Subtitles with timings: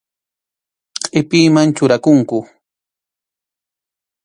[1.11, 2.37] Qʼipiyman churakunku.